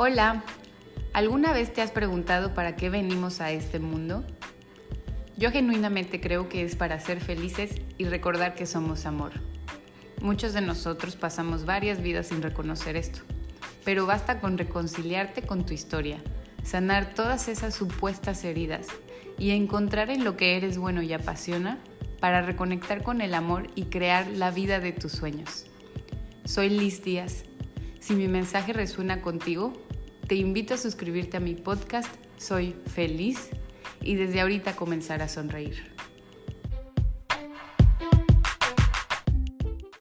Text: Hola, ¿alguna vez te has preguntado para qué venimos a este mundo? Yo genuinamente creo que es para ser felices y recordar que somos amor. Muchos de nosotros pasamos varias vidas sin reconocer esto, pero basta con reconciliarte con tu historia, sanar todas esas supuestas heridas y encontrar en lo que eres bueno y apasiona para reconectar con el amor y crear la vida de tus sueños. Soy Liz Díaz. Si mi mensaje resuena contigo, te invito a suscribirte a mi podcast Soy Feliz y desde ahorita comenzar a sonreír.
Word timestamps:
Hola, 0.00 0.44
¿alguna 1.12 1.52
vez 1.52 1.72
te 1.72 1.82
has 1.82 1.90
preguntado 1.90 2.54
para 2.54 2.76
qué 2.76 2.88
venimos 2.88 3.40
a 3.40 3.50
este 3.50 3.80
mundo? 3.80 4.24
Yo 5.36 5.50
genuinamente 5.50 6.20
creo 6.20 6.48
que 6.48 6.62
es 6.62 6.76
para 6.76 7.00
ser 7.00 7.18
felices 7.18 7.72
y 7.98 8.04
recordar 8.04 8.54
que 8.54 8.64
somos 8.64 9.06
amor. 9.06 9.32
Muchos 10.20 10.52
de 10.52 10.60
nosotros 10.60 11.16
pasamos 11.16 11.64
varias 11.64 12.00
vidas 12.00 12.28
sin 12.28 12.42
reconocer 12.42 12.94
esto, 12.94 13.22
pero 13.84 14.06
basta 14.06 14.38
con 14.38 14.56
reconciliarte 14.56 15.42
con 15.42 15.66
tu 15.66 15.74
historia, 15.74 16.18
sanar 16.62 17.12
todas 17.14 17.48
esas 17.48 17.74
supuestas 17.74 18.44
heridas 18.44 18.86
y 19.36 19.50
encontrar 19.50 20.10
en 20.10 20.22
lo 20.22 20.36
que 20.36 20.56
eres 20.56 20.78
bueno 20.78 21.02
y 21.02 21.12
apasiona 21.12 21.80
para 22.20 22.42
reconectar 22.42 23.02
con 23.02 23.20
el 23.20 23.34
amor 23.34 23.66
y 23.74 23.86
crear 23.86 24.28
la 24.28 24.52
vida 24.52 24.78
de 24.78 24.92
tus 24.92 25.10
sueños. 25.10 25.66
Soy 26.44 26.68
Liz 26.68 27.02
Díaz. 27.02 27.42
Si 27.98 28.14
mi 28.14 28.28
mensaje 28.28 28.72
resuena 28.72 29.20
contigo, 29.20 29.72
te 30.28 30.34
invito 30.34 30.74
a 30.74 30.76
suscribirte 30.76 31.38
a 31.38 31.40
mi 31.40 31.54
podcast 31.54 32.14
Soy 32.36 32.76
Feliz 32.94 33.48
y 34.02 34.14
desde 34.14 34.42
ahorita 34.42 34.76
comenzar 34.76 35.22
a 35.22 35.28
sonreír. 35.28 35.97